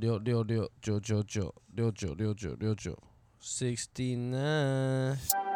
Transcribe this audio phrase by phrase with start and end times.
[0.00, 2.96] 六六六九九九六九六九六九
[3.40, 5.47] sixty nine。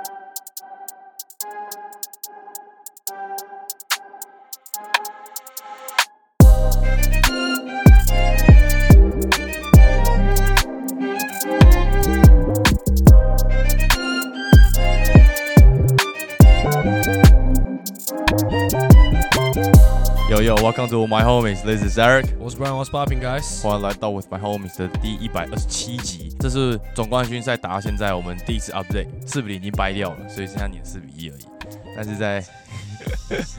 [20.42, 21.62] Yo welcome to my homies.
[21.62, 22.26] This is Eric.
[22.36, 22.74] What's Brian?
[22.74, 23.62] What's Popping Guys。
[23.62, 26.34] 欢迎来到 With My Homies 的第一百二十七集。
[26.40, 31.46] 这是总冠军赛打到现在，我们第一次 update，四比零已经掰掉了，所以剩下碾四比一而已。
[31.94, 32.44] 但是在，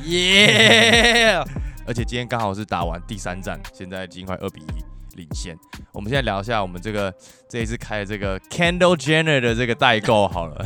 [0.07, 1.41] 耶！
[1.87, 4.83] 而且今天刚好是打完第三战，现在已经快二比一
[5.15, 5.57] 领先。
[5.91, 7.13] 我们现在聊一下我们这个
[7.47, 10.65] 这一次开的这个 Candle Jenner 的这个代购好了，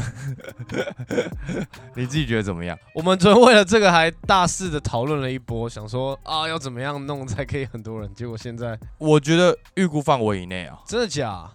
[1.96, 2.78] 你自己觉得怎么样？
[2.94, 11.52] 我们昨天为了这个还大肆的讨论了一波，想说啊要怎么样弄才可以很多人，结果现在我觉得预估范围以内啊，真的假？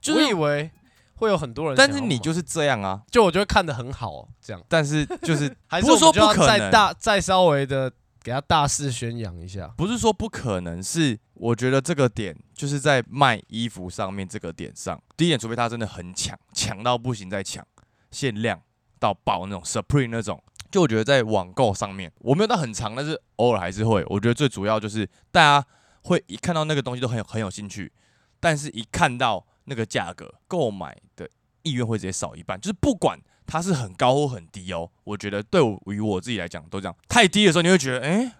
[0.00, 0.70] 就是我以为
[1.16, 7.90] 会有很多人但，是你就是这样啊，就我觉得看的很好，这样但是就是 还是说不可能再大再稍微的
[8.24, 9.68] 给他大肆宣扬一下。
[9.76, 17.62] 不是说不可能，是我觉得这个点就是在卖衣服上面这个点上，第一点，除非他真的很抢，抢到不行再抢，
[18.10, 18.58] 限量
[18.98, 24.02] 到爆那种 Supreme 那种，就我觉得在网购上面，我没有到很长，但是偶尔还是会。
[24.08, 25.66] 我觉得最主要就是大家
[26.04, 27.92] 会一看到那个东西都很有很有兴趣，
[28.40, 31.28] 但是一看到那个价格，购买的
[31.62, 33.20] 意愿会直接少一半，就是不管。
[33.46, 36.96] 它是很高或很低哦，我觉得对于我自己来讲都这样。
[37.08, 38.32] 太低的时候，你会觉得，哎、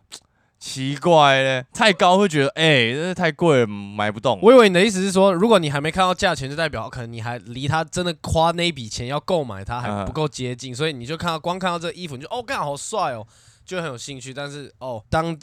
[0.58, 4.38] 奇怪嘞，太高会觉得，哎、这是太贵了，买不动。
[4.42, 13.26] 我以为你的意思是说，如果你还没看到价钱，就代表可能你还离他真的花那一笔钱要购买它还不够接近，所以你就看到光看到这衣服，你就哦，干好帅哦，
[13.64, 14.32] 就很有兴趣。
[14.32, 15.36] 但是哦，当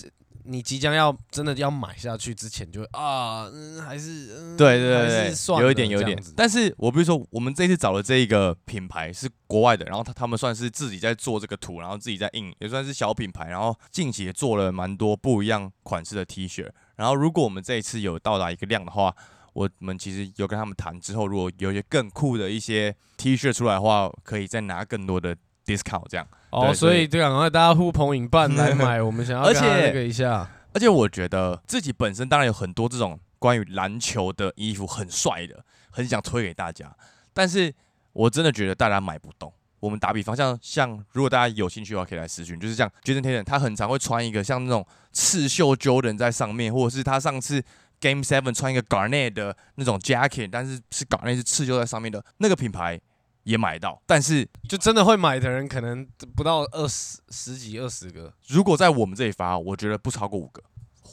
[0.44, 4.31] 你即将要真的要买下去之前，就会啊，嗯，还是嗯，
[4.62, 6.18] 对对对有一点有一点。
[6.36, 16.70] 但是我比如说，我们这一次找的这一个品牌是国外的，然后他他们算是自己在做这个图，然后自己在印，也算是小品牌，然后近期也做了蛮多不一样款式的 T 恤。
[16.96, 19.14] 然后如果我们这一次有到达一个量的话，
[19.54, 25.36] 我们其实有跟他们谈，之后如果有一些更酷的一些 T 恤出来的话，可以再拿更多的
[25.66, 26.28] discount 这样。
[26.52, 30.50] 哦，对所以对，赶快大家呼朋引伴来买，我们想要而且那个一下。
[30.74, 36.96] 而且我觉得自己本身当然有很多这种关于篮球的衣服很帅的，很想推给大家，
[37.34, 37.74] 但是
[38.14, 39.52] 我真的觉得大家买不动。
[39.80, 47.60] 我们打比方，像像如果大家有兴趣的话，可以来私讯，就是像 Jason t a t u 他很常会穿一个像那种刺绣 Jordan 在上面，或者是他上次
[48.00, 53.02] Game Seven 穿一个 Garnett 的那种 jacket，但是是 Garnett 是刺绣在上面的那个品牌
[53.42, 60.62] 也买到，但是就真的会买的人，可能不到二十十几二十个，如果在我们这里发，我觉得不超过五个。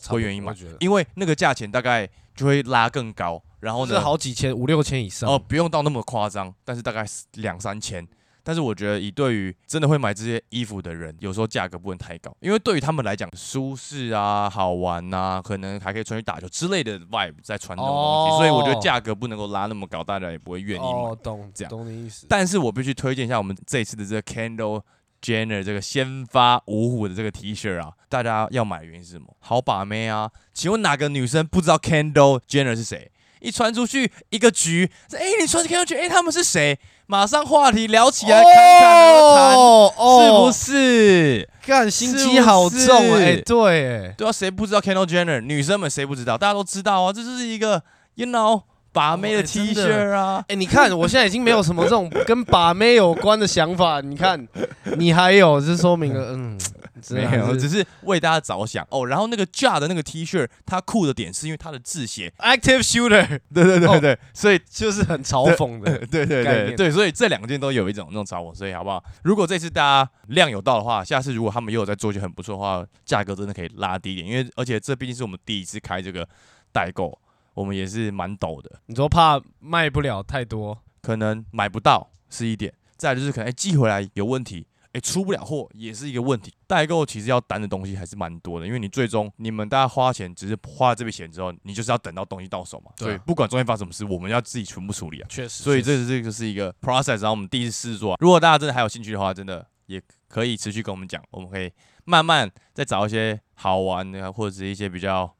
[0.08, 5.28] 会愿意买因为那个价钱大概就会拉更高，然后是呢，好几千、五六千以上。
[5.28, 8.06] 哦，不用到那么夸张，但是大概是两三千。
[8.44, 20.88] 但是我觉得，以对于真的会买这些衣服的人，有时候价格不能太高，因为对于他们来讲，舒适啊、好玩啊，可能还可以穿去打球之类的 vibe 在穿这种东西，所以我觉得哦价格不能够拉那么高，大家也不会愿意买。
[20.88, 22.24] 哦，懂这样懂你意思。
[22.26, 24.80] 但是我必须推荐一下我们这一次的这个 Kendall
[25.22, 29.26] Jenner 这个先发五虎的这个 T 恤啊，大家要买的原因是什么？
[29.40, 30.30] 好把妹啊！
[30.54, 33.10] 请问哪个女生不知道 Kendall Jenner 是谁？
[33.40, 36.78] 一传出去一个局，哎、你传 Kendall Jenner，哎、他们是谁？
[37.06, 41.48] 马上话题聊起来，侃侃而谈，哦是不是？
[41.64, 45.40] 干心是机好重哎、对哎，对啊，谁不知道 Kendall Jenner？
[45.40, 46.36] 女生们谁不知道？
[46.36, 47.82] 大家都知道啊，这就是一个
[48.14, 48.62] you know
[48.98, 50.44] 把妹的 T 恤啊。
[50.48, 54.48] 哎、你看我现在已经没有什么这种 跟把妹有关的想法，你看
[54.96, 56.58] 你还有，这说明了 嗯，
[57.00, 59.06] 真没有，只是为大家着想哦。
[59.06, 65.96] 然后那个 Ja 的那个 T 恤，它酷的点是因为它的字写，active shooter 对对对对，所以就是很嘲讽的。
[66.08, 69.00] 对对对对，所以这两件都有一种那种嘲讽，所以好不好？
[69.22, 76.28] 如果这次大家量有到的话，下次如果他们又有在做一些很不错的话，价格真的可以拉低一点，因为而且这毕竟是我们第一次开这个
[76.72, 77.16] 代购，
[77.58, 84.64] 我们也是蛮抖的，你说怕卖不了太多，可能买不到是一点，再来就是可能哎、寄回来有问题。
[84.92, 86.54] 哎，出不了货也是一个问题。
[86.68, 92.92] 代购其实要担的东西还是蛮多的，因为你最终你们大家花钱只是花了这笔钱之后，你就是要等到东西到手嘛。
[92.96, 95.26] 对啊所以不管中间发生什么事，我们要自己全部处理啊。
[95.28, 95.64] 确实。
[95.64, 98.16] 所以这是这这个是一个 process，然后我们第一次试做啊。
[98.20, 101.70] 如果大家真的还有兴趣的话，真的也可以持续跟我们讲，我们可以
[102.04, 105.30] 慢慢再找一些好玩的，或者是一些比较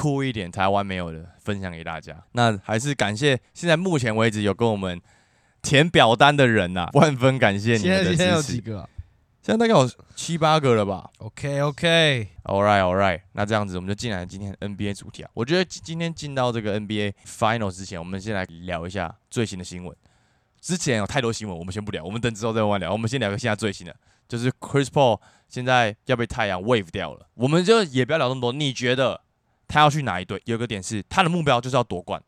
[0.00, 2.16] 酷一点台湾没有的分享给大家。
[2.32, 4.98] 那还是感谢现在目前为止有跟我们
[5.60, 8.52] 填表单的人呐、 万分感谢你们的现在现在有支持。
[8.54, 8.88] 几个啊、
[9.42, 13.20] 这样大概有七八个了吧 OK OK，？All right, all right。
[13.32, 15.30] 那这样子我们就进来今天 NBA 主题啊。
[15.34, 19.94] 我觉得今天进到这个 NBA Final 之前，我们先来聊一下最新的新闻。
[20.62, 22.90] 之前有太多新闻，我们先不聊，我们等之后再慢慢聊。
[22.90, 23.94] 我们先聊个现在最新的，
[24.26, 27.26] 就是 Chris Paul 现在要被太阳 wave 掉了。
[27.34, 28.52] 我们就也不要聊那么多。
[28.52, 29.20] 你觉得
[29.70, 30.40] 他要去哪一队？
[30.44, 32.20] 有个点是他的目标就是要夺冠，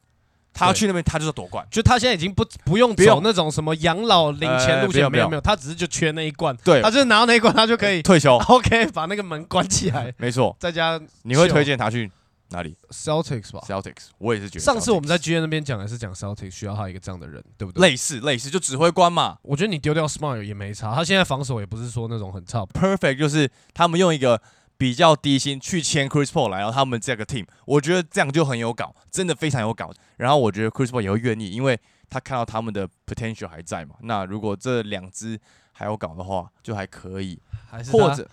[0.53, 1.67] 他要去那边，他就是夺冠。
[1.71, 10.57] 就他现在已经不不用走那种什么养老领钱路线，没有没有，他只是就缺那一罐，对他，就是拿到那一罐，他就可以退休， OK 把那个门关起来， 没错。
[10.61, 12.11] 再加你会推荐他去
[12.51, 13.61] 哪里 Celtics 吧。
[13.67, 14.65] ？Celtics，我也是觉得。
[14.65, 17.89] 上次我们在 GM 那边讲的是讲 Celtics 需要他一个这样的人，对不对？
[17.89, 22.61] 类似类似，就指挥官嘛我觉得你丢掉 Smart 也没差，他现在防守也不是说那种很差。
[22.67, 24.39] ，perfect 就是他们用一个
[24.83, 29.93] 比较低薪去签 Chris Paul 来到他们这个 team，我觉得这样就很有搞，真的非常有搞。
[30.17, 31.79] 然后我觉得 Chris Paul 也会愿意，因为
[32.11, 33.95] 他看到他们的 potential 还在嘛。
[34.01, 35.39] 那如果这两支
[35.71, 37.39] 还有搞的话，就还可以，
[37.71, 38.29] 还是或者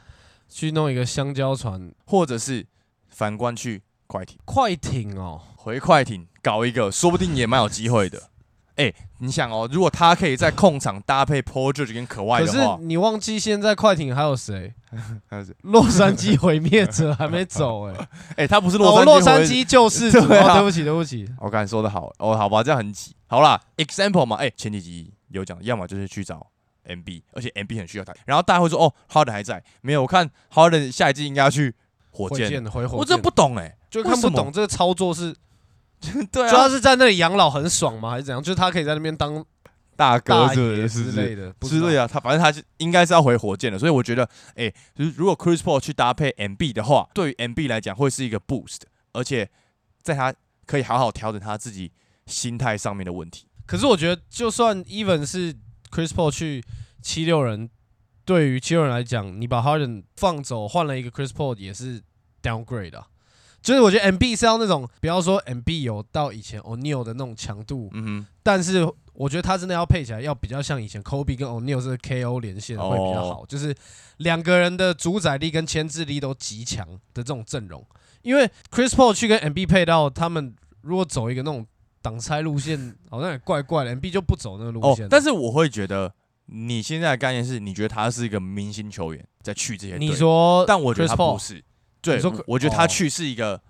[0.49, 2.65] 去弄一个香蕉船或者是
[3.09, 8.23] 反观去快艇，快艇哦，回快艇搞一个，说不定也蛮有机会的。
[8.77, 14.73] 哎、你想哦，如果他可以在控场搭配 Paul George 跟可外可是，你忘记现在快艇还有谁？
[15.61, 23.15] 洛杉矶毁灭者还没走哎、 哎、他不是哦，洛杉矶、洛杉矶救世主，对啊哦，对不起，对不起，我刚才说的好哦，好吧，这样很挤。
[23.27, 26.45] 好啦 e x a m p l e 嘛，哎、前几集有讲，要么就是去找
[26.87, 28.13] MB，而且 MB 很需要他。
[28.25, 31.75] 然后大家会说，哦，Harden 还在，没有，我看 Harden 下一季应该要去
[32.11, 32.45] 火箭。
[32.47, 35.35] 火箭回火箭，我真的不懂哎、就看不懂这个操作是，
[36.31, 38.09] 对啊，主要，是在那里养老很爽吗？
[38.11, 38.41] 还是怎样？
[38.41, 39.45] 就是他可以在那边当
[39.99, 41.11] 大哥大爷是是不是？
[41.11, 44.23] 之类的，不知道之类啊，他反正他是应该是要回火箭的，所以我觉得，
[44.55, 49.49] 哎、就是如果 Chris Paul 去搭配 MB 的话，对于 MB 来讲会是一个 boost，而且
[50.01, 50.33] 在他
[50.65, 51.91] 可以好好调整他自己
[52.27, 53.45] 心态上面的问题。
[53.65, 55.53] 可是我觉得，就算 even 是
[55.91, 56.63] Chris Paul 去
[57.01, 57.69] 七六人，
[58.23, 62.01] 对于七六人来讲，你把 Harden 放走，换了一个 Chris Paul 也是
[62.41, 63.07] downgrade 啊。
[63.61, 68.87] 就是我觉得 MB 是要那种，不要说 MB 有到以前 O'Neal 的那种强度，嗯哼，但是
[69.19, 73.75] 我觉得他真的要配起来，要比较像以前 Kobe 跟 O'Neal 这个 KO 连线会比较好，就是
[74.19, 77.85] 两个人的主宰力跟牵制力都极强的这种阵容。
[78.21, 81.67] 因为 Chris Paul 去跟 MB 配到，他们如果走一个那种
[82.01, 83.93] 挡拆路线，好像也怪怪的。
[83.93, 86.13] MB 就不走那个路哦线，，但是我会觉得
[86.45, 91.61] 你现在的概念是，你觉得他是一个明星球员在去这些队，你说，但我觉得他不是。
[92.01, 93.61] 对，我我觉得他哦去是一个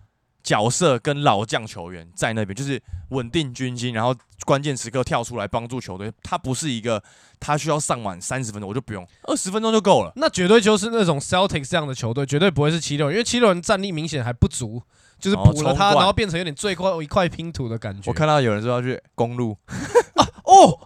[0.44, 4.16] 角色跟老将球员在那边，就是稳定军心，然后
[4.46, 6.12] 关键时刻跳出来帮助球队。
[6.24, 7.02] 他不是一个
[7.40, 10.12] 他需要上满三十分钟，我就不用二十分钟就够了。
[10.16, 14.82] 那绝对就是那种 Celtics 这样的球队，绝对不会是七六人，因为七六人战力明显还不足，
[15.20, 18.10] 就是哦补了他，然后变成有点最快一块拼图的感觉。
[18.10, 19.58] 我看到有人说要去公路
[20.16, 20.80] 啊，哦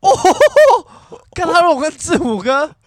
[0.00, 0.08] 哦，
[1.34, 2.74] 看他如果跟字母哥，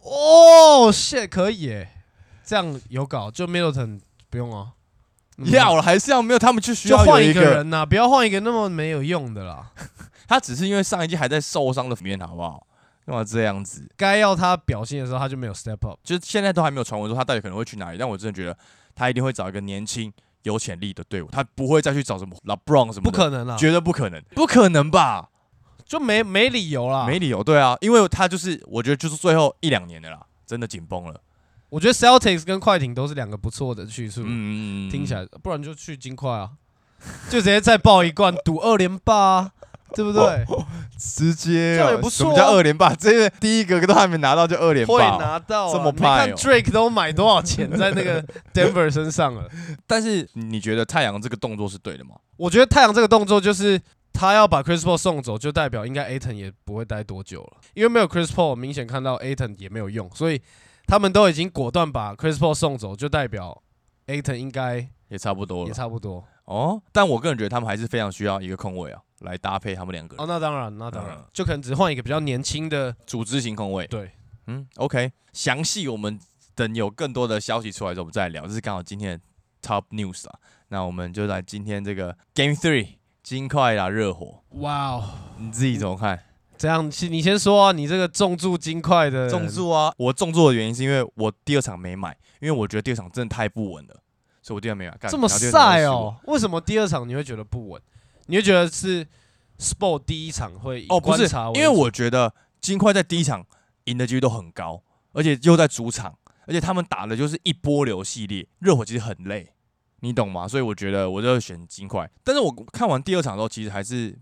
[0.00, 1.90] 哦，shit，可以耶，
[2.44, 4.00] 这样有搞，就 Middleton
[4.30, 4.75] 不用啊，嗯
[5.44, 6.38] 要了还是要没有？
[6.38, 9.70] 他们就需要有换一一个人呐、不要换一个那么没有用的啦。
[10.26, 12.66] 他只是因为上一季还在受伤的里面，好不好？
[13.06, 13.88] 干嘛这样子？
[13.96, 15.98] 该要他表现的时候，他就没有 step up。
[16.02, 18.56] 就是现在都还没有传闻说他到底可能会去哪里，但我真的觉得
[18.94, 20.12] 他一定会找一个年轻
[20.42, 25.28] 有潜力的队伍，他不会再去找什么 LeBron 什么的，不可能啦，绝对不可能，不可能吧？
[25.84, 27.06] 就没没理由啦。
[27.06, 31.20] 没理由，对啊，因为他就是我觉得就是最后一两年的啦，真的紧绷了。
[31.68, 36.50] 我觉得 Celtics 跟快艇都是两个不错的去处，嗯听起来，不然就去金块啊，
[37.28, 39.50] 就直接再爆一罐赌二连霸啊，
[39.94, 40.44] 对不对？
[40.98, 42.94] 直接这样也不错啊什么叫二连霸？
[42.94, 48.22] 这个第一个都还没拿到就二连霸会，拿到啊这么你看 Drake 都买多少钱在那个
[48.54, 49.48] Denver 身上了？
[49.86, 52.14] 但是你觉得太阳这个动作是对的吗？
[52.36, 53.78] 我觉得太阳这个动作就是
[54.12, 60.40] 他要把 Chris Paul 送走，就代表应该 Aton 也不会待多久了，因为没有 Chris Paul，明显看到 Aton 也没有用，所以
[60.86, 63.62] 他们都已经果断把 Chris Paul 送走，就代表
[64.06, 66.24] Aton 应该也差不多了也差不多。
[66.44, 66.80] 哦。
[66.92, 73.86] 但我个人觉得他们还是非常需要一个空位啊，来搭配他们两个人哦，那当然，那当然嗯，就可能只换一个比较年轻的，组织型空位。
[73.88, 74.10] 对，
[74.46, 76.18] 嗯，OK，详细我们
[76.54, 78.46] 等有更多的消息出来之后，我们再聊。
[78.46, 80.38] 这是刚好今天的 Top News 啊。
[80.68, 85.04] 那我们就来今天这个 Game Three，金块啦热火，哇哦，
[85.38, 86.20] 你自己怎么看？
[86.58, 89.92] 这样，你先说啊，你这个重注金块的重注啊！
[89.98, 93.94] 我重注的原因是因为我第二场没买，因为我觉得第二场真的太不稳了，
[94.42, 94.96] 所以我第二场没买。
[94.98, 96.16] 干这么晒哦？
[96.24, 97.82] 为什么第二场你会觉得不稳？
[98.26, 99.06] 你会觉得是
[99.58, 103.44] Sport 第一场会以哦，不是因为我觉得金块在第一场
[103.84, 104.82] 赢的几率都很高，
[105.12, 109.52] 而且又在主场，而且他们打的就是一波流系列，热火其实很累，
[110.00, 110.48] 你懂吗？
[110.48, 112.10] 所以我觉得我就选金块。
[112.24, 114.18] 但是我看完第二场之后，其实还是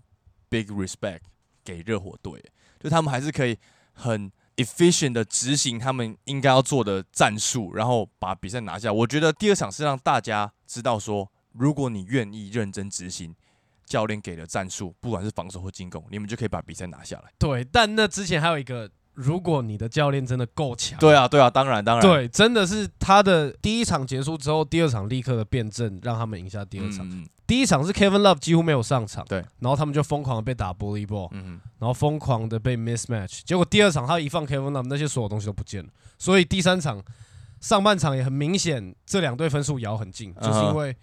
[0.49, 1.21] big respect
[1.65, 2.41] 给热火队，
[2.79, 3.57] 就他们还是可以
[3.91, 8.93] 很 efficient 的执行他们应该要做的战术，然后把比赛拿下。
[8.93, 13.35] 我觉得第二场是让大家知道说，如果你愿意认真执行
[13.85, 17.31] 教练给的战术，不管是防守或进攻，你们就可以把比赛拿下来。
[17.37, 27.07] 对，但那之前还有一个，如果你的教练真的够强，对啊，对啊，当然，当然，对，真的是他的第一场结束之后，第二场立刻的辩证，让他们赢下第二场。
[27.09, 37.03] 嗯第一场是 Kevin Love 几乎没有上场，对，然后他们就疯狂的被打 bully ball，嗯然后疯狂的被 mismatch，结果第二场他一放 Kevin Love，那些所有东西都不见了，所以第三场
[37.59, 40.95] 上半场也很明显，这两队分数咬很近，就是因为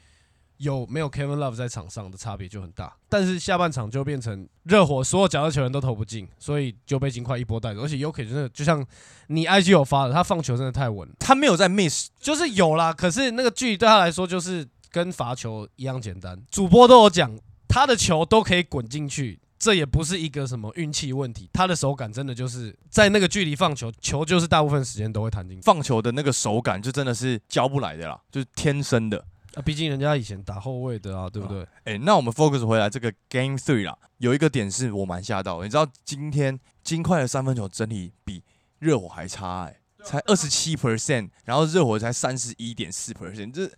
[0.58, 8.84] 有没有 Kevin Love 在场上的差别就很大，但是下半场就变成热火所有角色球员都投不进，所以就被金块一波带走，而且 UK 真的就像
[9.28, 16.40] 你 IG 有发的，他放球真的太稳，他没有在 miss，就是有啦，可是那个距离对他来说就是跟罚球一样简单。
[16.50, 25.62] 主播都有讲，他的球都可以滚进去，这也不是一个什么运气问题，他的手感真的就是在那个距离放球，球就是大部分时间都会弹进去。
[25.62, 29.24] 放球的那个手感就真的是教不来的啦，就是天生的。
[29.54, 31.66] 啊，毕竟人家以前打后卫的啊，对不对？
[31.84, 38.42] 哎、那我们 focus 回来这个 Game Three 啦，有一个点是我蛮吓到的，你知道今天金块的三分球整体比
[38.78, 43.70] 热火还差、哎，才二十七 percent，然后热火才三十一点四 percent，这，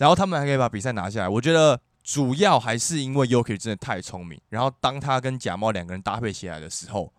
[0.00, 7.12] 然后他们还可以把比赛拿下来，我觉得主要还是因为 Yuki 真的太聪明，然后当他跟假猫两个人搭配起来的时候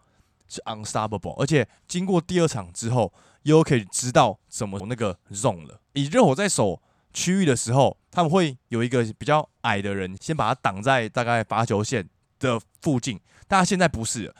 [0.48, 6.82] 是 unstoppable，而且经过第二场之后，Yuki 知道怎么那个 zone 了，以热火在守。
[7.14, 12.08] 区域的时候，他们会有一个比较矮的人先把他挡在大概罚球线
[12.40, 13.20] 的附近，
[13.50, 14.34] 但他现在不是，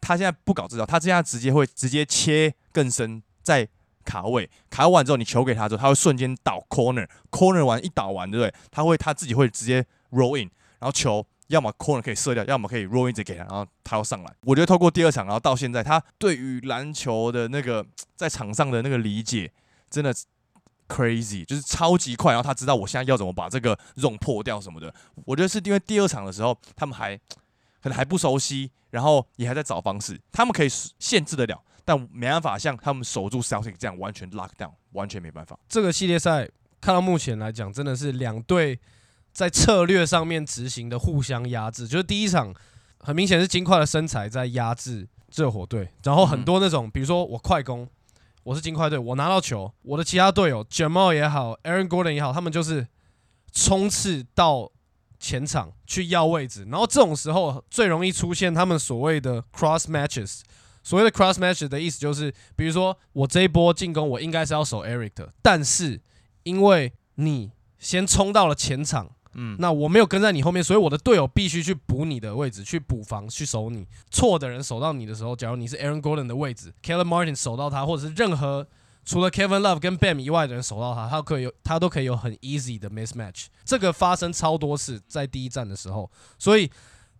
[0.00, 3.68] 他现在不搞这招，他现在直接会直接切更深，在
[4.08, 8.54] 卡位卡完之后，你球给他之后，他会瞬间倒 corner，corner 完一倒完，对不对？
[8.70, 14.34] 他会他自己会直接 roll in，然后球要么 corner 可以射掉，要么可以 roll in 直接给他，然后他要上来。
[14.42, 17.84] 我觉得透过第二场，然后到现在，他对于篮球的那个
[18.16, 19.52] 在场上的那个理解，
[19.90, 20.14] 真的
[20.88, 22.32] crazy，就是超级快。
[22.32, 24.94] 然后他知道我现在要怎么把这个肉破掉什么的。
[25.26, 27.14] 我觉得是因为第二场的时候，他们还
[27.82, 35.58] 可能还不熟悉，然后也还在找方式，他们可以限制得了，但没办法像他们守住 Celtic 这样完全 lock down，完全没办法。
[35.70, 36.46] 这个系列赛
[36.82, 38.78] 看到目前来讲，真的是两队
[39.32, 41.88] 在策略上面执行的互相压制。
[41.88, 42.54] 就是第一场
[43.00, 47.88] 很明显是金块的身材在压制热火队，然后很多那种，比如说我快攻，
[48.42, 52.86] 我是金块队，我拿到球，我的其他队友 Jamal 也好，Aaron Gordon 也好，他们就是
[53.50, 54.70] 冲刺到
[55.18, 60.42] 前场去要位置，然后这种时候最容易出现他们所谓的 cross matches。
[60.88, 66.00] 所谓的 cross matches 的意思就是，比如说我这一波进攻我应该是要守 Eric 的，但是
[66.44, 73.86] 因为你先冲到了前场，嗯，那我没有跟在你后面，所以我的队友必须去补你的位置，去补防，去守你。
[74.10, 78.66] 错的人守到你的时候，假如你是 Aaron Gordon 的位置 k e l l e n Martin 守到他，或者是任何
[79.04, 83.48] 除了 Kevin Love 跟 Bam 以外的人守到他，他可以有他都可以有很 easy 的 mismatch。
[83.62, 86.70] 这个发生超多次在第一站的时候，所以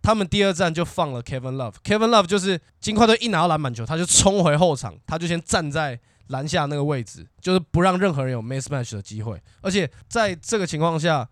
[0.01, 1.75] 他们第二站就放了 Kevin Love。
[1.83, 9.41] Kevin Love 就是金块队一拿到篮板球，他就冲回后场，他就先站在篮下那个位置，就是不让任何人有 mismatch 的机会。
[9.61, 11.27] 而且在这个情况下，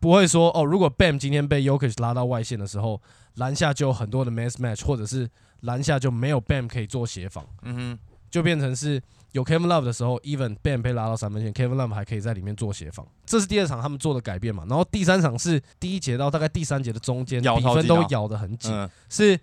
[0.00, 3.00] 不会说哦，如果 Bam 今天被 Yokich 拉到外线的时候，
[3.34, 5.28] 篮下就有很多的 mismatch，或者是
[5.62, 7.98] 篮下就没有 Bam 可以做协防，嗯哼，
[8.30, 9.00] 就变成是
[9.32, 13.06] 有 Kevin Love 的时候，even Bam 被拉到三分线，Kevin Love 还可以在里面做协防。
[13.26, 14.64] 这是第二场他们做的改变嘛？
[14.68, 18.72] 然后第三场是第一节到大概第三节的中间，比分都咬得很紧。
[18.72, 19.38] 嗯，是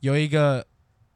[0.00, 0.66] 有一个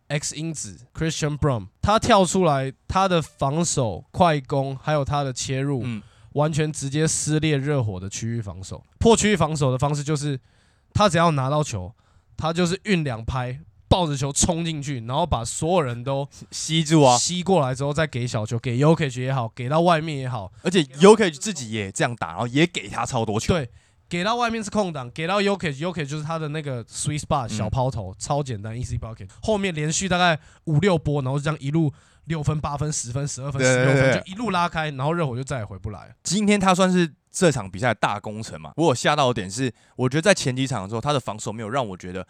[0.09, 6.03] X 因子 Christian Brown，他跳出来，他的防守、快攻还有他的切入，嗯
[6.35, 8.85] 完全直接撕裂热火的区域防守。
[8.99, 10.39] 破区域防守的方式就是，
[10.95, 11.93] 他只要拿到球，
[12.37, 13.59] 他就是运两拍，
[13.91, 17.19] 抱着球冲进去，然后把所有人都吸住啊！
[17.19, 23.53] 吸过来之后，再给小球，给 Yokich 也好，给到外面也好，而且 Yuki 自己也这样打，然后也给他超多球。
[23.53, 23.69] 对，
[24.09, 29.29] 给到外面是空档，给到 Yokich，Yokich 就是他的那个 sweet spot 小抛投，超简单，easy bucket。
[29.43, 31.93] 后面连续大概五六波，然后这样一路
[32.27, 36.15] 六分、八分、十分、十二分、十六分，就一路拉开，然后热火就再也回不来了。
[36.23, 38.73] 今天他算是这场比赛的大功臣嘛。
[38.77, 42.25] 我有吓到的点是，我觉得在前几场的时候，他的防守没有让我觉得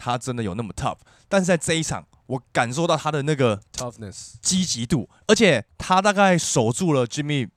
[0.00, 0.96] 他真的有那么 tough，
[1.28, 7.48] 但是在这一场，我感受到他的那个 Toughness，积极度，而且他大概守住了 Jimmy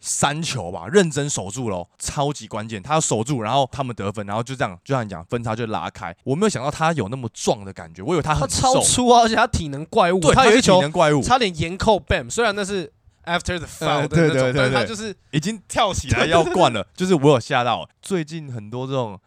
[0.00, 2.82] 三球吧，认真守住了哦，超级关键。
[2.82, 6.14] 他要守住，然后他们得分，然后就这样，就像你讲，分差就拉开。
[6.24, 12.92] 我没有想到他有那么壮的感觉，我以为他他很超瘦，粗啊，而且他体能怪物，对，他有一球能怪物，差点严扣 Bam，虽然那是
[13.24, 17.88] after the foul 的那种，对对对但是他就是已经跳起来要灌了，就是我有吓到。
[18.02, 19.18] 最近很多这种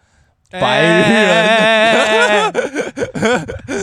[0.52, 2.54] 白人，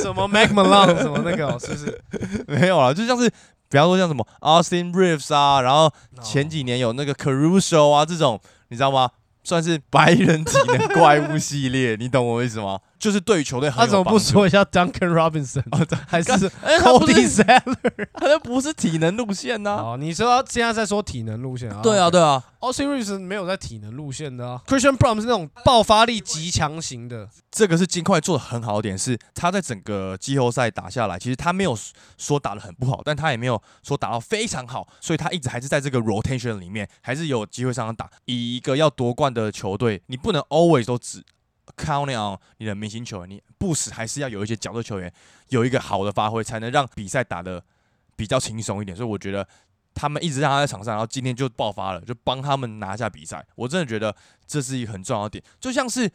[0.00, 2.00] 什么 Mac Malone 什么那个、是不是？
[2.47, 3.28] 没有啦，就像是
[3.68, 5.92] 比方说像什么 Austin Reeves 啊，然后
[6.23, 9.11] 前几年有那个 Caruso 啊这种，你知道吗？
[9.47, 12.78] 算是白人级的怪物系列，你懂我意思吗？
[13.04, 14.25] 就是对于球队很有他怎么不助？
[14.32, 15.62] 说一下 Duncan Robinson？
[16.08, 18.08] 还是哎，他不 Cody 是 Zeller？
[18.14, 21.82] 他那不是体能路线呐、哦，你说现在在说体能路线啊？
[21.82, 27.28] 对啊，对啊，Austin Reeves 没有在体能路线的啊，Christian Brown 是那种爆发力极强型的。
[27.50, 31.76] 这个是金块做的很好的点是，他在整个季后赛打下来，其实他没有
[32.16, 38.11] 说打的很不好，但他也没有说打到非常好，所以他一直还是在这个 rotation 里面，还是有机会上场打。
[38.25, 41.23] 以一个要夺冠的球队，你不能 always 都只
[41.76, 45.12] count on 你的明星球员，你不时还是要有一些角色球员
[45.49, 47.64] 有一个好的发挥，才能让比赛打得
[48.16, 48.97] 比较轻松一点。
[48.97, 49.47] 所以我觉得
[49.94, 53.44] 他们一直让他在场上，然后今天就爆发了，就帮他们拿下比赛。
[53.56, 54.14] 我真的觉得
[54.47, 56.11] 这是一个很重要的点，就像是。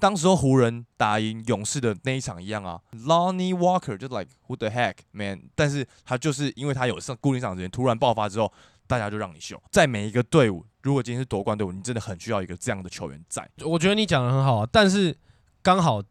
[0.00, 8.52] 当时候湖人打赢勇士的那一场一样啊，Lonnie Walker 就 like who the heck man，但是他就是因为他有上固定场时间，突然爆发之后，
[8.86, 9.60] 大家就让你秀。
[9.72, 13.46] 在每一个队伍，如果今天是夺冠队伍，你真的很需要一个这样的球员在。
[13.62, 15.14] 我觉得你讲的很好啊，但是
[15.62, 16.02] 刚好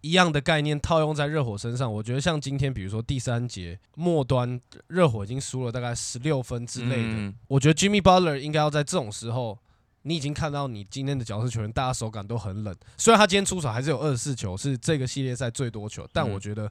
[0.00, 9.58] 一样的概念套用在热火身上，我觉得像今天比如说第三节末端，热火已经输了大概十六分之类的，嗯我觉得 Jimmy Butler 应该要在这种时候。
[10.04, 12.74] 你已经看到你今天的角色球员，大家手感都很冷。
[12.98, 16.68] 虽然他今天出手还是有二十四球，是这个系列赛最多球，但嗯我觉得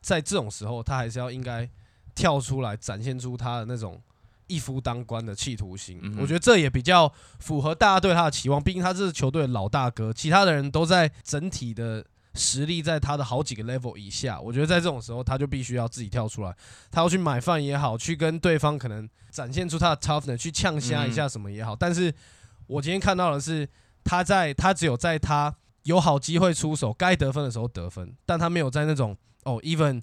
[0.00, 1.70] 在这种时候，他还是要应该
[2.16, 4.02] 跳出来展现出他的那种
[4.46, 5.98] 一夫当关的企图心。
[6.02, 14.40] 嗯我觉得这也比较符合大家对他的期望，毕竟他这是球队的老大哥，其他的人都在整体的实力在他的好几个 level 以下。
[14.40, 16.54] 我觉得在这种时候，他就必须要自己跳出来，
[16.90, 21.76] 他要去买饭也好，去跟对方可能展现出他的 toughness，去呛瞎一下什么也好。
[21.76, 22.12] 但是
[22.66, 23.68] 我今天看到的是，
[24.02, 30.02] 他在他只有在他有好机会出手、该得分的时候得分，但他没有在那种哦，even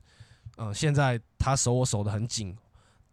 [0.57, 2.55] 嗯，现在他守我守的很紧，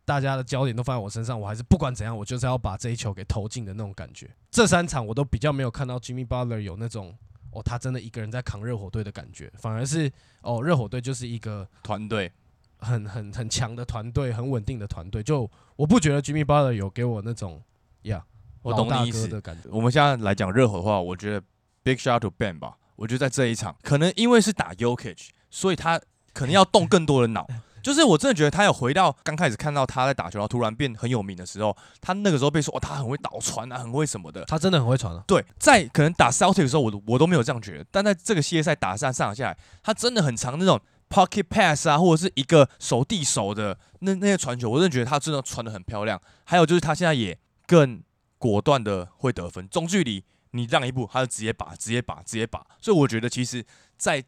[0.08, 4.26] 大家的焦点都放在我身上，我还是不管怎样，我就是要把这一球给投进的那种感觉。
[4.50, 7.14] 这三场我都比较没有看到 Jimmy Butler 有那种
[7.50, 10.10] 哦，他真的一个人在扛热火队的感觉，反而是
[10.40, 12.32] 哦，热火队就是一个团队，
[12.78, 15.22] 很很很强的团队，很稳定的团队。
[15.22, 17.62] 就我不觉得 Jimmy Butler 有给我那种
[18.04, 18.24] 呀，
[18.62, 19.26] 我懂你意思。
[19.26, 19.68] 哥的感觉。
[19.70, 21.42] 我们现在来讲热火的话，我觉得
[21.82, 22.78] Big shot to Ben 吧。
[22.96, 26.00] 我觉得在这一场，可能因为是打 Yokich，所以他
[26.32, 27.46] 可能要动更多的脑。
[27.88, 34.44] 就是我真的觉得他有回到刚开始看到他在打球，然后突然变很有名的时候，他那个时候被说哦，他很会倒传啊，很会什么的。
[34.44, 46.20] 他真的很会传啊，对，在可能打 Celtic 的时候，我都我都没有这样觉得，但在这个系列赛打上上下来，他真的很长那种 pocket pass 啊，或者是一个手递手的那那些传球，我真的觉得他真的传的很漂亮。
[46.44, 48.02] 还有就是他现在也更
[48.36, 52.66] 果断的会得分，中距离你让一步，他就直接把，直接把，直接把。
[52.82, 53.64] 所以我觉得其实，
[53.96, 54.22] 在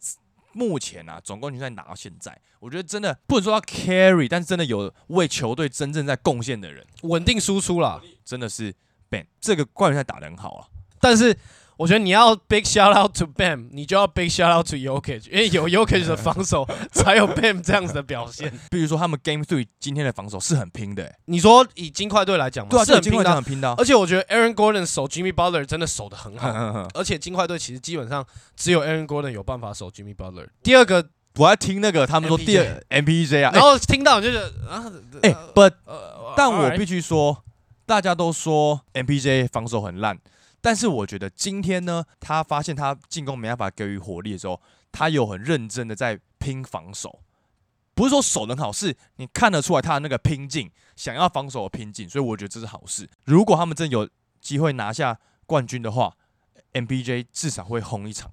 [0.53, 8.01] 目前啊，总冠军赛拿到现在，我觉得真的不能说他 carry，但是真的有为球队真正在贡献的人，稳定输出啦。
[8.25, 8.75] 真的是
[9.09, 10.69] Ben 这个冠军赛打得很好啊。
[11.01, 11.37] 但是
[11.81, 18.53] 我觉得你要 big shout out to Bam，你就要 big shout out to Yokich，因为有 Yokich 的防守，才有 Bam 这样子的表现。
[18.71, 26.49] 比如说他们 Game Three 今天的防守是很拼的、欸，你说以金块队来讲嘛，对啊，是很拼的很拼的啊、而且我觉得 Aaron Gordon 守 Jimmy Butler 真的守得很好，
[26.93, 30.49] 而且金块队其实基本上只有 Aaron Gordon 有办法守 Jimmy Butler。
[30.63, 34.85] 第二个，我在听那个他们说第二 MPJ 啊，然后听到就觉得啊，
[35.23, 37.43] 哎、呃 b u t 呃但我必须说，
[37.87, 40.19] 大家都说 MPJ 防守很烂，
[40.61, 44.61] 但是我觉得今天呢，他发现他进攻没办法给予火力的时候，
[44.93, 47.21] 他有很认真的在拼防守，
[47.95, 53.09] 不是说守得好，是你看得出来他的那个拼劲，想要防守的拼劲，所以我觉得这是好事。
[53.25, 54.09] 如果他们真有
[54.41, 56.15] 机会拿下冠军的话
[56.73, 58.31] ，MPJ 至少会轰一场，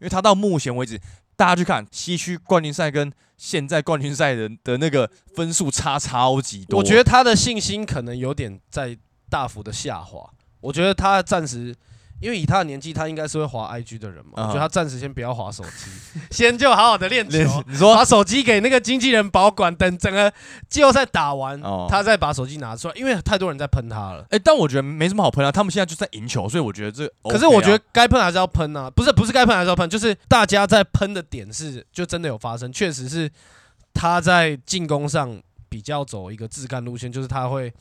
[0.00, 1.00] 因为他到目前为止，
[1.34, 8.98] 大家去看西区冠军赛跟现在冠军赛的的那个分数差超级多，我觉得他的信心可能有点在
[9.30, 10.30] 大幅的下滑。
[10.60, 11.74] 我觉得他暂时，
[12.20, 14.32] 因为以他的年纪，他应该是会滑 IG 的人嘛。
[14.36, 15.90] 嗯我觉得他暂时先不要滑手机，
[16.30, 20.32] 先就好好的练练球，你说把手机给那个经纪人保管，等整个
[20.68, 24.26] 季后赛打完，哦他再把手机拿出来，因为太多人在喷他了。
[24.30, 33.30] 哎、但我觉得没什么好喷啊，他们现在就在赢球，所以我觉得这、可是我觉得该喷还是要喷啊，不是不是该喷还是要喷，就是大家在喷的点是就真的有发生，确实是
[33.94, 37.72] 他在进攻上比较走一个自干路线，就是他会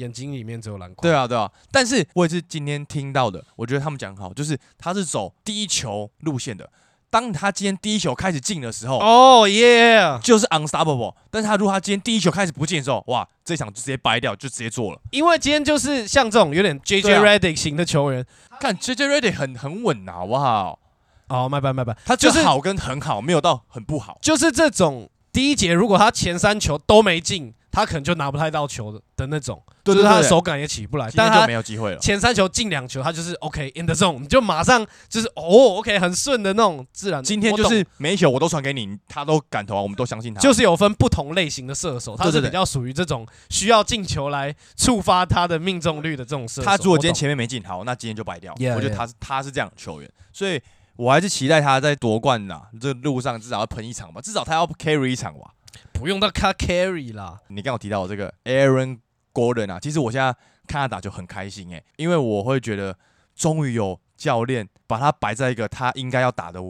[0.00, 1.02] 眼睛里面只有篮筐。
[1.02, 6.68] 对啊对啊，但是我也是今天听到的，我觉得他们讲很好，就是他是走第一球路线的。
[7.12, 10.16] 当他今天第一球开始进的时候，哦耶！
[10.22, 11.12] 就是 unstoppable。
[11.28, 15.00] 但是他如果他今天第一球开始不进的时候，哇，这场就直接掰掉，就直接做了。
[15.10, 18.24] 因为今天就是像这种有点 J 对 J 啊 Redick 型的球员，
[18.60, 20.78] 看 JJ Redick 很很稳啊，好不好？
[21.26, 24.16] 哦，麦拜麦拜，他就就是是好跟很好，没有到很不好。
[24.22, 31.08] 就是这种第一节，如果他前三球都没进，他可能就拿不太到球的的那种，就是他的手感也起不来。
[31.10, 31.98] 今天就没有机会了。
[31.98, 37.22] 前三球进两球，他就是 OK in the zone，你就马上就是哦 OK 很顺的那种自然。
[37.22, 40.40] 今天就是每一球我都传给你，他都敢投啊，我们都相信他。
[40.40, 46.66] 就是有分不同类型的射手，他是比较属于这种需要进球来触发他的命中率的这种射手。
[46.66, 48.54] 他如果今天前面没进，好，那今天就败掉。
[48.54, 50.60] Yeah, 我觉得他是他是这样的球员，所以
[50.96, 55.50] 我还是期待他在夺冠呐这路上至少要喷一场吧，至少他要 carry 一场吧。
[55.92, 58.98] 不用到他 carry 啦，你刚刚有提到我这个 Aaron
[59.32, 60.32] Gordon 啊，其实我现在
[60.66, 62.96] 看他打就很开心诶、因为我会觉得
[63.34, 66.60] 终于有教练把他摆在一个他应该要打的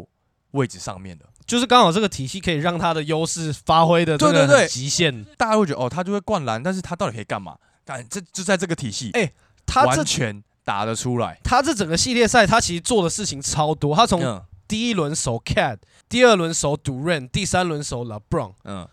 [0.53, 1.27] 位置上面的。
[1.47, 5.25] 就是刚好这个体系可以让他的优势发挥的对对对极限。
[5.37, 7.57] 大家会觉得哦，他就会灌篮，但是他到底可以干嘛？
[7.85, 9.33] 但这就在这个体系，哎
[9.67, 11.41] 他这完全打得出来。
[11.43, 13.97] 他这整个系列赛，他其实做的事情超多。
[13.97, 15.79] 他从嗯第一轮守 Cat，
[16.09, 18.55] 第二轮守 Duran，第三轮守 LeBron。
[18.63, 18.89] 嗯，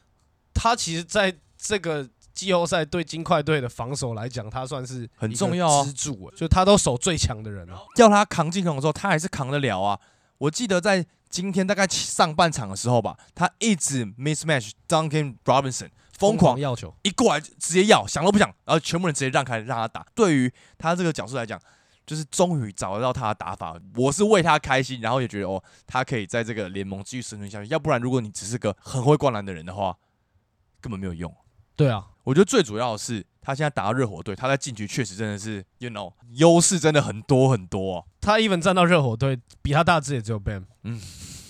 [0.51, 7.83] 他其实在这个季后赛对金块队的防守来讲，他算是很重要啊支柱，就他都守最强的人啊。
[7.95, 9.99] 叫他扛进攻的时候，他还是扛得了啊。
[10.39, 20.03] 我记得在今天大概上半场的时候吧，他一直 mismatch Duncan Robinson，疯狂要求，一过来直接要，想都不想，然后全部人直接让开让他打。
[20.15, 21.61] 对于他这个角色来讲，
[22.07, 27.69] 就是终于找得到他的打法，我是为他开心，然后也觉得哦，他可以在这个联盟继续生存下去。
[27.69, 29.95] 要不然，如果你只是个很会灌篮的人的话，
[30.79, 31.31] 根本没有用。
[31.75, 38.05] 对啊，我觉得最主要的是，他现在打到热火队，他在禁区确实真的是，you know，优势真的很多很多、哦。
[38.21, 40.61] 他 even 站到热火队，比他大只也只有 Bam。
[40.83, 41.01] 嗯嗯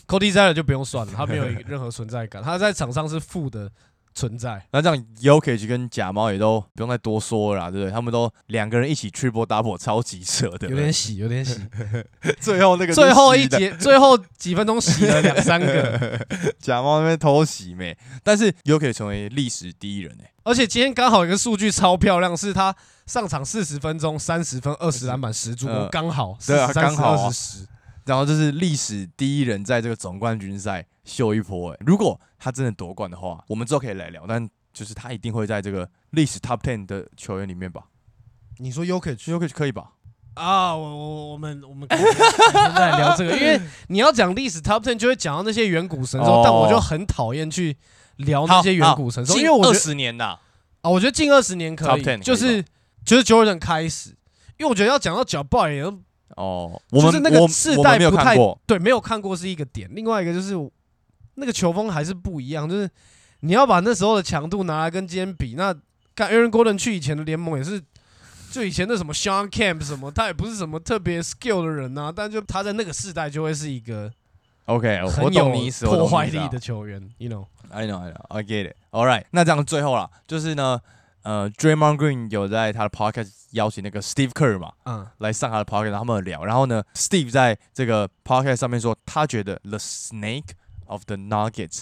[0.08, 3.72] ，Cody Zeller 就不用算了，他没有任何存在感，他在场上是负的
[4.17, 4.60] 存在。
[4.71, 7.91] 那这样 Yokich 跟假猫也都不用再多说了啦，对不对？
[7.91, 10.67] 他们都两个人一起 triple double，超级扯的。
[10.67, 11.62] 有点洗，有点洗。
[12.41, 16.19] 最后那个最后一节，最后几分钟洗了两三个，
[16.60, 17.95] 假猫那边偷袭没？
[18.23, 22.75] 但是 Yokich 成为历史第一人哎、而且今天刚好有一个数据超漂亮，是他
[23.06, 26.36] 上场四十分钟，三十分、二十篮板、十助攻，嗯刚好。
[26.47, 27.67] 对啊40刚好啊二十十。
[28.08, 37.84] 然后这是历史第一人在这个总冠军赛秀一波哎、如果他真的夺冠的话，我们之后可以来聊，但就是他一定会在这个历史 top ten 的球员里面吧。
[38.60, 39.91] 你说 Yokich？Yokich 可以吧？
[40.36, 46.41] 啊，我我我们我们改天改天再来聊这个，因为你要讲历史 top ten 就会讲到那些远古神兽，哦。
[46.43, 47.76] 但我就很讨厌去
[48.17, 50.38] 聊那些远古神兽，因为我二觉得十年呐，
[50.82, 52.63] 啊，我觉得近二十年可以，10可以就是
[53.04, 54.12] 就是 Jordan 开始，
[54.58, 55.84] 因为我觉得要讲到脚爆也
[56.36, 58.36] 哦，我们就是那个我世我们没有代不太，
[58.66, 60.54] 对，没有看过是一个点，另外一个就是
[61.36, 62.90] 那个球风还是不一样，就是
[63.40, 65.74] 你要把那时候的强度拿来跟今天比，那
[66.16, 67.82] 看 Aaron Gordon 去以前的联盟也是。
[68.50, 74.10] 就以前的什么 Sean Camp 什么，他也不是什么特别 skill 的人呐、但就他在那个世代就会是一个
[74.66, 77.46] OK，我懂有你意思，破坏力的球员，you know。
[77.70, 78.76] I know, I know, I get it.
[78.92, 80.80] All right，那这样最后啦，就是呢，
[81.28, 86.46] 呃，Draymond Green 有在他的 podcast 邀请那个 Steve Kerr 嘛，嗯，来上他的 podcast，他们聊。
[86.46, 90.52] 然后呢，Steve 在这个 podcast 上面说，他觉得 The Snake
[90.86, 91.82] of the Nuggets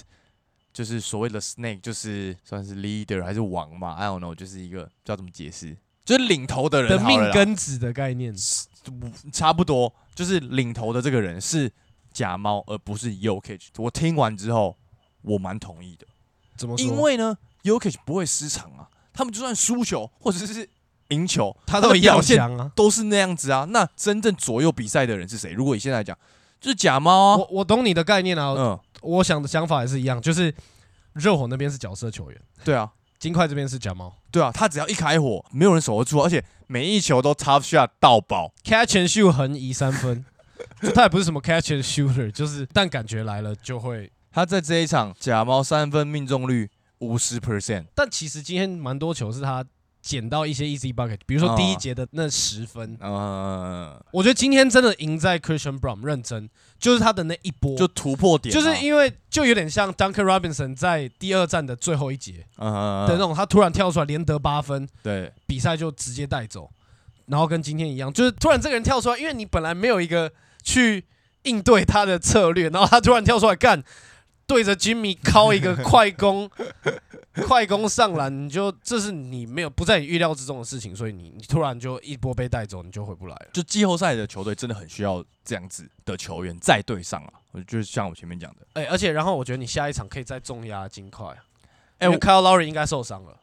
[0.73, 8.33] 就是所谓的 Snake，就是算是 leader 还是王嘛？I don't know，就是一个不知道怎么解释，就是领头的人的命根子的概念，
[9.31, 11.71] 差不多，就是领头的这个人是
[12.11, 13.67] 假猫，而不是 Yokich。
[13.77, 14.75] 我听完之后，
[15.21, 16.07] 我蛮同意的。
[16.57, 16.83] 怎么说？
[16.83, 20.69] 因为呢，Yokich 不会失常啊，他们就算输球或者是
[21.09, 22.19] 赢球，他都一样
[22.57, 22.71] 啊。
[22.75, 23.65] 都是那样子啊。
[23.69, 25.51] 那真正左右比赛的人是谁？
[25.53, 26.17] 如果以现在来讲，
[26.59, 27.37] 就是假猫啊。
[27.37, 30.53] 我我懂你的概念啊，嗯，我想的想法也是一样，就是
[31.13, 38.51] 热火那边是角色球员，对啊，金块这边是假猫对啊，他只要一开火，没有人守得住，而且每一球都 tough shot 到爆。
[38.63, 40.25] ，catch and shoot 横移三分，
[40.93, 44.11] 他也不是什么 catch and shooter，就是但感觉来了就会。
[44.31, 46.69] 他在这一场假猫三分命中率
[47.05, 49.63] 五十 percent，但其实今天蛮多球是他
[50.01, 66.69] 捡到一些 easy bucket，比如说第一节的那十分，嗯，我觉得今天真的赢在 Christian Brown，认真就是他的那一波，就突破点啊、就是因为就有点像 Duncan Robinson 在第二站的最后一节嗯的那种，他突然跳出来连得八分，对，比赛就直接带走，
[67.25, 71.03] 然后跟今天一样，就是突然这个人跳出来，因为你本来没有一个去
[71.41, 73.83] 应对他的策略，然后他突然跳出来干，
[74.47, 76.49] 对着 Jimmy 敲一个快攻，
[77.47, 83.47] 快攻上篮，你就这是你没有不在你预料之中的事情，所以你你突然就一波被带走，你就回不来了。
[83.53, 87.33] 就季后赛的球队真的很需要这样子的球员在队上啊。
[87.51, 91.37] 我就是像我前面讲的，哎、而且然后我觉得你下一场可以再重压金块，哎
[91.99, 93.37] 哎、因为我 Kyle Lowry 应该受伤了，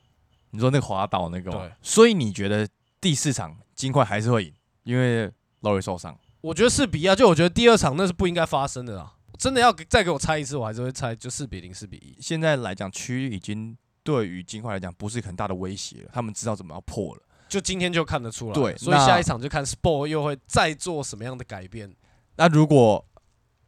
[0.51, 1.73] 你说那个滑倒那个对？
[1.81, 2.69] 所以你觉得
[3.01, 4.53] 第四场金块还是会赢，
[4.85, 5.31] 因为
[5.63, 6.17] Lowry 受伤？
[6.43, 9.13] 我觉得是比一啊，就我觉得第二场那是不应该发生的啦。
[9.43, 12.17] 真的要给再给我猜一次，我还是会猜就四比零、四比一。
[12.23, 17.23] 现在来讲，区域已经对于金块来讲不是很大的威胁了，他们知道怎么要破了。
[17.49, 21.93] 就今天就看得出来，对所以下一场就看 Sport 又会再做什么样的改变。
[22.37, 23.05] 那如果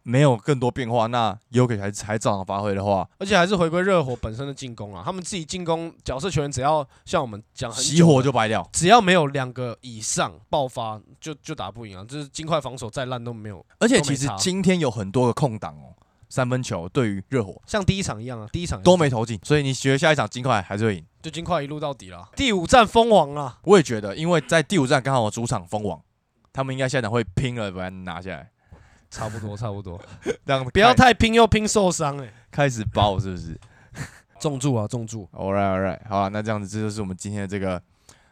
[0.05, 8.69] 没有更多变化，那 u k 还还照常发挥的话，而且还是回归热火本身的进攻啊，他们自己进攻角色球员只要像我们讲很熄火就白掉。
[8.73, 12.05] 只要没有两个以上爆发，就就打不赢啊。
[12.05, 15.97] 就是金块防守再烂都没有，而且其实今天有很多个空档哦，
[16.29, 21.07] 三分球对于热火像第一场一样啊，第一场都没投进，所以你觉得下一场金块还是会赢？
[21.23, 22.29] 就金块一路到底了。
[22.37, 25.99] 第五战封王啊，我也觉得，因为在第五战刚好有主场封王，
[26.53, 28.51] 他们应该下场会拼了把它拿下来，
[29.15, 30.01] 差不多差不多，
[30.45, 33.57] 让 不要太拼又拼受伤哎、开始爆是不是
[34.41, 37.81] 重注啊重注，？All right, all right，好了，那这样子这就是我们今天的这个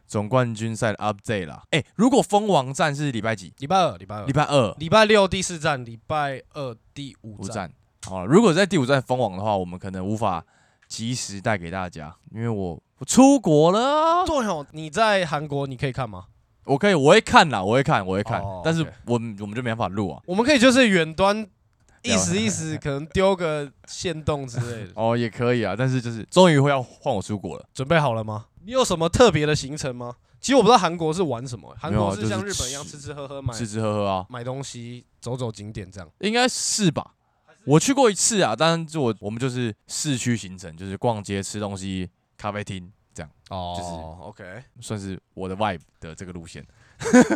[0.08, 1.62] 总冠军赛的 update 啦。
[1.70, 3.54] 哎、如果封王战是礼拜几？
[3.58, 7.46] 礼拜二礼拜二礼拜二礼拜六第四站，礼拜二第五站。
[7.46, 7.72] 五站。
[8.04, 10.44] 好了，如果在第五站封王的话，我们可能无法
[10.88, 14.26] 及时带给大家，因为我我出国了。
[14.26, 16.24] 对哦，你在韩国你可以看吗？
[16.64, 20.22] 我可以，我会看啦，我会看，我会看，哦但是我们我们就没办法录啊。
[20.26, 21.36] 我们可以就是远端
[22.02, 24.92] 意了思意思，可能丢个线动之类的。
[24.96, 27.64] 哦，也可以啊，但是就是终于会要换我出国了。
[27.74, 28.46] 准备好了吗？
[28.64, 30.14] 你有什么特别的行程吗？
[30.40, 36.08] 其实我不知道韩国是玩什么，韩国是像日本一样吃吃喝喝买吃吃喝喝啊，买东西、走走景点这样。
[36.18, 37.14] 应该是吧？
[37.64, 43.90] 我去过一次啊，但是我我们就是市区行程，就是逛街、吃东西、咖啡厅这样，哦就是
[44.26, 46.64] OK，算是我的 vibe 的这个路线。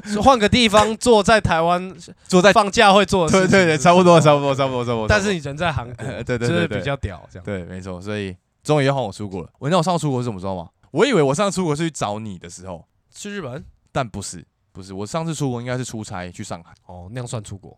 [0.04, 1.92] 是 换个地方坐在台湾
[2.28, 5.08] 坐在放假会做的事情，对对对，差不多差不多差不多差不多。
[5.08, 7.44] 但是你人在韩国，呃 对对就是比较屌这样。
[7.44, 9.50] 对，没错，所以终于要换我出国了。
[9.58, 10.68] 我那我上次出国是怎么知道吗？
[10.92, 16.70] 我以为我上次出国是去找你的时候，去日本但不是，不是，我上次出国应该是出差去上海。
[16.86, 17.76] 哦，那样算出国？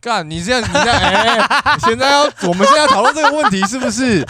[0.00, 4.26] 干，你这样，你这样，哎、 现在要，我们现在要讨论这个问题是不是？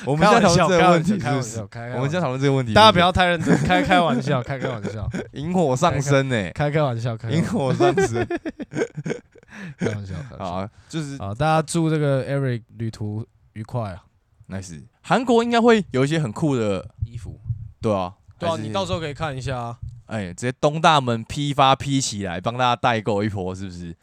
[0.06, 1.66] 我们现在讨论这个问题是不是开玩笑，？
[1.66, 8.26] 开玩笑，我们现在讨论这个问题大家不要太认真，开开玩笑，开开玩笑， 引火上身呢、开开玩笑，开开引玩笑火上身
[9.78, 10.44] 开玩笑，开玩笑。
[10.44, 14.04] 啊，就是好，大家祝这个 Eric 旅途愉快啊
[14.48, 14.82] ！nice。
[15.02, 17.40] 韩国应该会有一些很酷的，衣服，
[17.80, 19.78] 对啊，对啊，你到时候可以看一下啊。
[20.06, 23.94] 哎，直接东大门批发批起来，帮大家代购一波，是不是？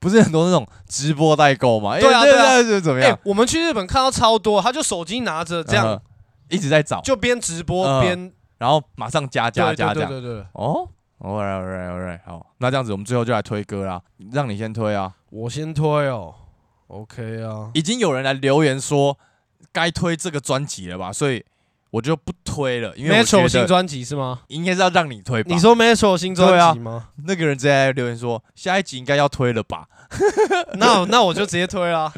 [0.00, 1.94] 不是很多那种直播代购嘛？
[1.94, 2.62] 哎对啊对啊。
[2.62, 3.18] 对，怎么哎、样？
[3.24, 6.00] 我们去日本看到超多，他就手机拿着这样，嗯
[6.48, 8.00] 一直在找，就边直播嗯。
[8.00, 9.94] 边然后马上加加加加。
[9.94, 10.34] 对对对。
[10.34, 14.00] 对，哦，all right all right all right，好，那这样子我们最后就来推歌啦，
[14.32, 15.12] 让你先推啊。
[15.30, 16.34] 我先推哦
[16.86, 19.18] ，OK 啊，已经有人来留言说
[19.72, 21.44] 该推这个专辑了吧，所以
[21.96, 24.42] 我就不推了，因为我 Metro 新专辑是吗？
[24.48, 25.48] 应该是要让你推吧。
[25.54, 27.08] 你说 Metro 新专辑吗？
[27.24, 29.88] 那个人直接留言说下一集应该要推了吧？
[30.76, 32.12] 那那我就直接推啦，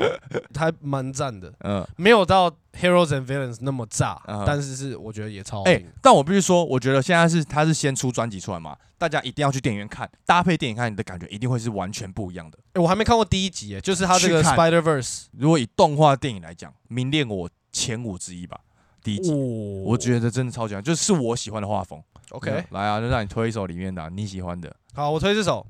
[0.56, 5.86] 还蛮赞的， 嗯，没有到 Heroes and Villains 那么炸，嗯但是是我觉得也超好哎、听。
[6.02, 12.58] 但我必须说，我觉得现在是他是先出专辑出来嘛，大家一定要去电影院看，搭配电影看，你的感觉一定会是完全不一样的。
[12.72, 18.58] 哎我还没看过第一集，哎，就是他这个 Spider Verse，如果以动画电影来讲，名列我前五之一吧，
[19.02, 19.32] 第一集。
[19.32, 19.36] 哦
[19.84, 22.02] 我觉得真的超级好，就是我喜欢的画风。
[22.30, 24.74] OK，来啊，就让你推一首里面的啊、你喜欢的。
[24.92, 25.66] 好，我推这首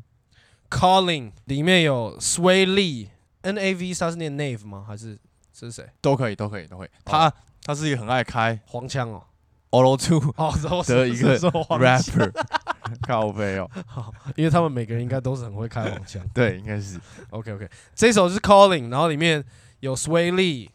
[0.69, 4.85] Calling，里面有 Sway Lee，N A V，他是念 Nave 吗？
[4.87, 5.17] 还是
[5.53, 5.88] 这是谁？
[6.01, 6.88] 都可以，都可以，都可以。
[7.05, 9.23] 他他是一个很爱开黄腔哦
[9.71, 12.33] ，Auto Two 哦，我的一个 rapper，
[13.07, 16.21] 靠背哦，好因为他们每个人应该都是很会开黄腔。
[16.35, 16.99] 对，应该是
[17.31, 19.45] OK OK，这首是 Calling，然后里面
[19.79, 20.71] 有 Sway Lee。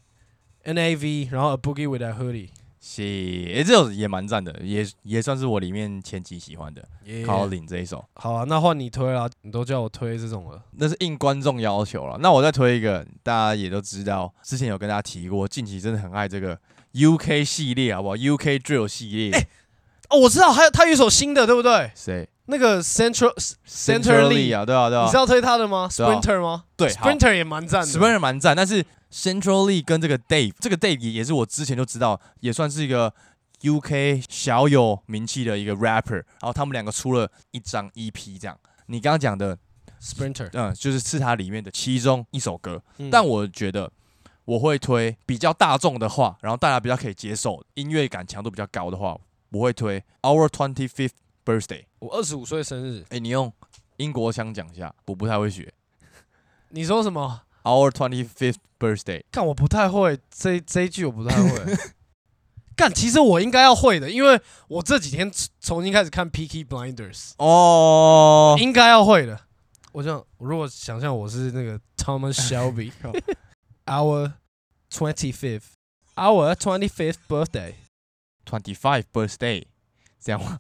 [0.64, 2.50] N A V，然后 A Boogie with a Hoodie，
[2.80, 6.84] 是，诶、这首也蛮赞的，也也算是我里面前几喜欢的。
[7.26, 10.64] Calling 这一首，好啊，那换你推啦，你都叫我推这种了。
[10.72, 12.18] 那是应观众要求了。
[12.20, 16.58] 那我再推一个，大家也都知道，之前有跟大家提过，近期真的很爱这个
[16.94, 19.48] UK 系列，好不好？UK Drill 系列，
[20.10, 21.92] 哦，我知道，还有他有一首新的，对不对？
[21.96, 23.34] 谁、那个 Central
[23.68, 26.66] Central Lee 啊，对啊，对啊你是，要推他的吗？Sprinter 吗？
[26.76, 27.88] 对，Sprinter 也蛮赞的。
[27.88, 33.14] Sprinter 蛮赞，但是 Central Lee 跟这个 Dave，这个 Dave 也也是我之前就知道，也算是一个
[33.62, 38.58] UK 小有名气的一个 rapper，然后他们两个出了一张 EP，这样。
[38.88, 39.58] 你刚刚讲的
[40.02, 43.90] ，Sprinter，嗯，就是是它里面的其中一首歌，嗯但我觉得
[44.44, 49.18] 我会推比较大众的话，然后大家比较可以接受，音乐感强度比较高的话，
[49.52, 51.12] 我会推 Our Twenty Fifth
[51.46, 51.86] Birthday。
[52.00, 53.52] 我二十五岁生日，哎、你用
[53.98, 55.72] 英国腔讲一下，我不太会学。
[56.70, 59.24] 你说什么？Our Twenty Fifth Birthday。
[59.32, 61.78] 看我不太会这这一句，我不太会。
[62.76, 69.40] 干，其实我应该要会的，因为我这几天重新开始看《Peaky Blinders》，哦，应该要会的。
[69.92, 74.34] 我想，如果想象我是那个 Thomas Shelby，our
[74.90, 75.74] twenty fifth。
[76.16, 77.74] Our twenty fifth birthday,
[78.46, 79.66] twenty five birthday，
[80.24, 80.58] 这样吗？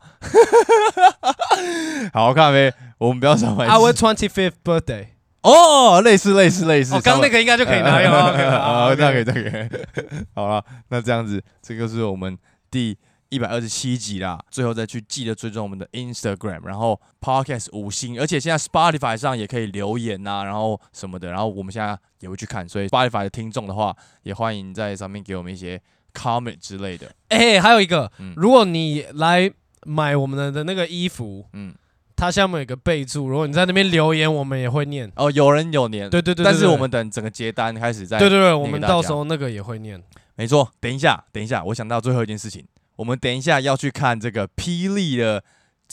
[2.13, 2.73] 好看没？
[2.97, 3.65] 我们不要什么。
[3.65, 5.07] Our twenty fifth birthday，
[5.41, 6.95] 哦，类似类似类似。
[6.95, 8.61] 哦，刚那个应该就可以拿 用了。
[8.61, 10.25] 好，这样可以，这样可以。
[10.35, 12.37] 好了，那这样子，这个是我们
[12.69, 12.97] 第。
[13.29, 25.81] 一百二十七集啦，最后再去记得追踪我们的 Instagram，然后 Podcast 五星，而且现在 Spotify 上也可以留言呐，然后什么的，然后我们现在也会去看，所以 Spotify 的听众的话，也欢迎在上面给我们一些
[26.13, 27.11] comment 之类的。
[27.29, 29.51] 哎，还有一个，如果你来
[29.85, 31.73] 买我们的的那个衣服，嗯，
[32.15, 35.11] 它下面有个备注，如果你在那边留言，我们也会念。
[35.15, 40.01] 哦，有人有念，对对对，但是我们等整个接单开始再，对对对，我们到时候那个也会念。
[40.35, 42.65] 没错，等一下，等一下，我想到最后一件事情。
[42.95, 45.43] 我们等一下要去看这个霹雳的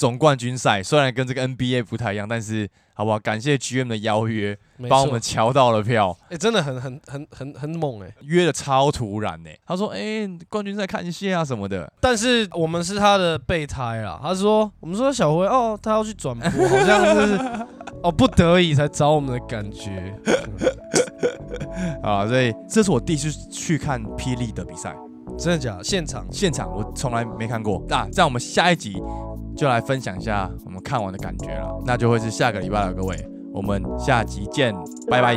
[0.01, 3.19] 总冠军赛，虽然跟这个 NBA 不太一样，但是好不好？
[3.19, 4.57] 感谢 GM 的邀约，
[4.89, 6.17] 帮我们瞧到了票。
[6.31, 9.55] 哎，真的很很很很很猛哎，约的超突然哎。
[9.67, 14.19] 他说：“哎，冠军赛看一下啊什么的。”但是我们是他的备胎啦。
[14.23, 17.39] 他说：“我们说小辉哦，他要去转播，好像是
[18.03, 20.19] 哦不得已才找我们的感觉。
[22.03, 24.97] ”啊，所以这是我第一次去看霹雳的比赛。
[25.39, 25.79] 真的假？
[25.83, 27.83] 现场现场我从来没看过。
[27.87, 29.01] 那在我们下一集
[29.57, 31.83] 就来分享一下我们看完的感觉了。
[31.85, 33.17] 那就会是下个礼拜了，各位，
[33.53, 34.75] 我们下集见，
[35.09, 35.37] 拜拜。